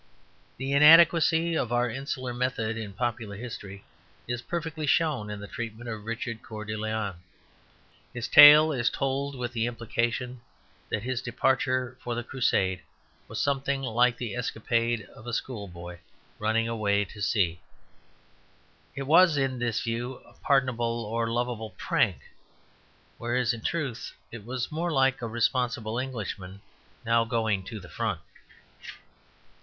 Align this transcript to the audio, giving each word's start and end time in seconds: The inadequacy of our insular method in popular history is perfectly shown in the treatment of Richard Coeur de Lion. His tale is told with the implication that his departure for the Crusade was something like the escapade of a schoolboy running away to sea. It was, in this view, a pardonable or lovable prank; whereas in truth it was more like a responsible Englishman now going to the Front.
The 0.57 0.71
inadequacy 0.73 1.55
of 1.55 1.71
our 1.71 1.87
insular 1.87 2.33
method 2.33 2.75
in 2.75 2.91
popular 2.93 3.35
history 3.35 3.85
is 4.27 4.41
perfectly 4.41 4.87
shown 4.87 5.29
in 5.29 5.39
the 5.39 5.45
treatment 5.47 5.91
of 5.91 6.05
Richard 6.05 6.41
Coeur 6.41 6.65
de 6.65 6.75
Lion. 6.75 7.17
His 8.11 8.27
tale 8.27 8.71
is 8.71 8.89
told 8.89 9.35
with 9.35 9.53
the 9.53 9.67
implication 9.67 10.41
that 10.89 11.03
his 11.03 11.21
departure 11.21 11.99
for 12.03 12.15
the 12.15 12.23
Crusade 12.23 12.81
was 13.27 13.39
something 13.39 13.83
like 13.83 14.17
the 14.17 14.33
escapade 14.35 15.03
of 15.15 15.27
a 15.27 15.33
schoolboy 15.33 15.99
running 16.39 16.67
away 16.67 17.05
to 17.05 17.21
sea. 17.21 17.59
It 18.95 19.03
was, 19.03 19.37
in 19.37 19.59
this 19.59 19.83
view, 19.83 20.15
a 20.25 20.33
pardonable 20.33 21.05
or 21.05 21.29
lovable 21.29 21.75
prank; 21.77 22.17
whereas 23.19 23.53
in 23.53 23.61
truth 23.61 24.13
it 24.31 24.45
was 24.47 24.71
more 24.71 24.91
like 24.91 25.21
a 25.21 25.27
responsible 25.27 25.99
Englishman 25.99 26.61
now 27.05 27.23
going 27.23 27.61
to 27.65 27.79
the 27.79 27.87
Front. 27.87 28.19